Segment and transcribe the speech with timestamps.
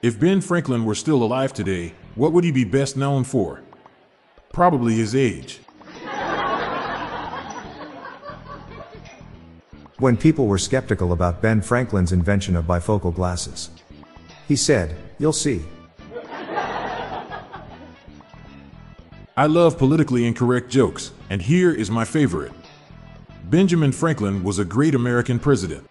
[0.00, 3.62] If Ben Franklin were still alive today, what would he be best known for?
[4.52, 5.58] Probably his age.
[9.98, 13.70] When people were skeptical about Ben Franklin's invention of bifocal glasses,
[14.46, 15.64] he said, You'll see.
[19.36, 22.52] I love politically incorrect jokes, and here is my favorite.
[23.46, 25.84] Benjamin Franklin was a great American president.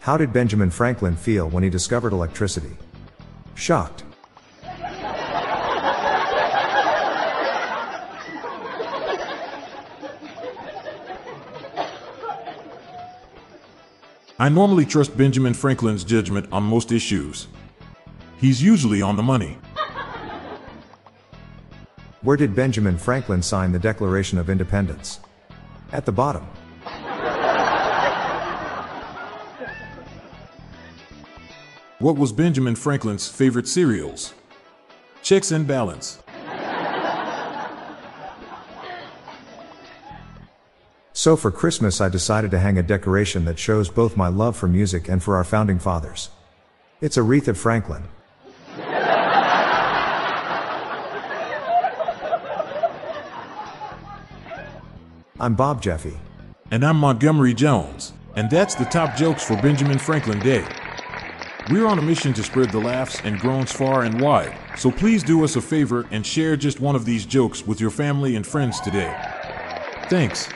[0.00, 2.74] How did Benjamin Franklin feel when he discovered electricity?
[3.54, 4.02] Shocked.
[14.38, 17.48] I normally trust Benjamin Franklin's judgment on most issues.
[18.38, 19.58] He's usually on the money.
[22.22, 25.20] Where did Benjamin Franklin sign the Declaration of Independence?
[25.92, 26.48] At the bottom.
[32.00, 34.32] What was Benjamin Franklin's favorite cereals?
[35.20, 36.18] Checks and balance.
[41.12, 44.66] So for Christmas, I decided to hang a decoration that shows both my love for
[44.66, 46.30] music and for our founding fathers.
[47.02, 48.04] It's a wreath of Franklin.
[55.38, 56.18] I'm Bob Jeffy.
[56.70, 58.14] And I'm Montgomery Jones.
[58.36, 60.64] And that's the top jokes for Benjamin Franklin Day.
[61.70, 65.22] We're on a mission to spread the laughs and groans far and wide, so please
[65.22, 68.44] do us a favor and share just one of these jokes with your family and
[68.44, 69.14] friends today.
[70.08, 70.48] Thanks.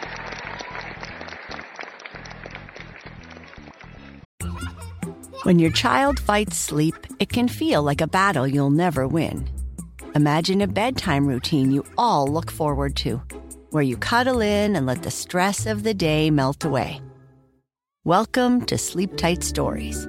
[5.44, 9.48] When your child fights sleep, it can feel like a battle you'll never win.
[10.16, 13.22] Imagine a bedtime routine you all look forward to,
[13.70, 17.00] where you cuddle in and let the stress of the day melt away.
[18.02, 20.08] Welcome to Sleep Tight Stories,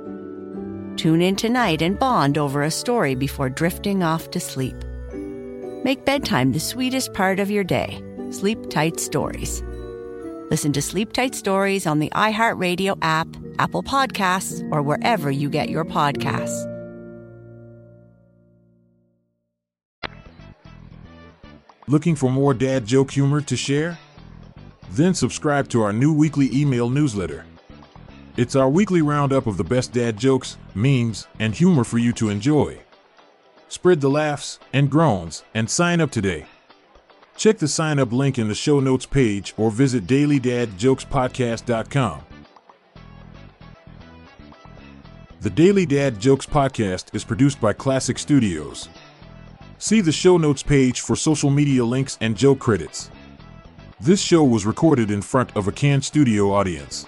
[0.97, 4.75] Tune in tonight and bond over a story before drifting off to sleep.
[5.83, 8.03] Make bedtime the sweetest part of your day.
[8.29, 9.63] Sleep Tight Stories.
[10.49, 15.69] Listen to Sleep Tight Stories on the iHeartRadio app, Apple Podcasts, or wherever you get
[15.69, 16.67] your podcasts.
[21.87, 23.97] Looking for more dad joke humor to share?
[24.91, 27.45] Then subscribe to our new weekly email newsletter.
[28.37, 32.29] It's our weekly roundup of the best dad jokes, memes, and humor for you to
[32.29, 32.79] enjoy.
[33.67, 36.45] Spread the laughs and groans and sign up today.
[37.35, 42.21] Check the sign up link in the show notes page or visit dailydadjokespodcast.com.
[45.41, 48.87] The Daily Dad Jokes Podcast is produced by Klassic Studios.
[49.77, 53.11] See the show notes page for social media links and joke credits.
[53.99, 57.07] This show was recorded in front of a canned studio audience.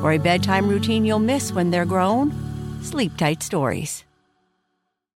[0.00, 2.32] For a bedtime routine you'll miss when they're grown,
[2.82, 4.04] Sleep Tight Stories.